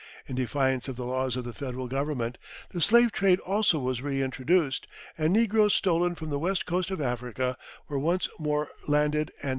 In 0.27 0.33
defiance 0.35 0.87
of 0.87 0.95
the 0.95 1.05
laws 1.05 1.35
of 1.35 1.43
the 1.43 1.53
Federal 1.53 1.87
Government, 1.87 2.39
the 2.71 2.81
slave 2.81 3.11
trade 3.11 3.39
also 3.41 3.77
was 3.77 4.01
reintroduced, 4.01 4.87
and 5.15 5.31
negroes 5.31 5.75
stolen 5.75 6.15
from 6.15 6.31
the 6.31 6.39
West 6.39 6.65
Coast 6.65 6.89
of 6.89 6.99
Africa 6.99 7.55
were 7.87 7.99
once 7.99 8.27
more 8.39 8.69
landed 8.87 8.87
and 8.87 8.87
sold 8.87 9.19
into 9.29 9.33
slavery. 9.41 9.49